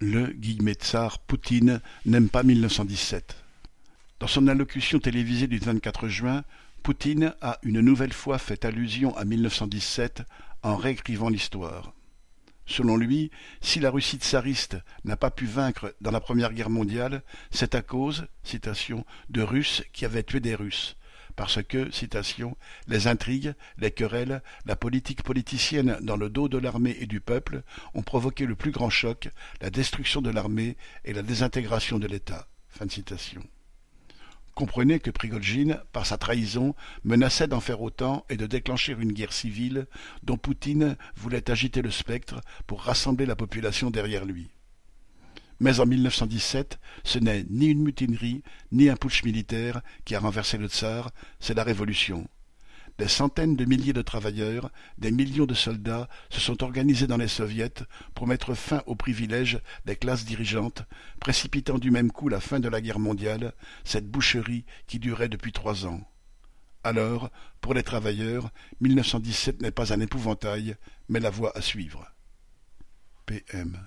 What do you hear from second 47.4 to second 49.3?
ni une mutinerie, ni un putsch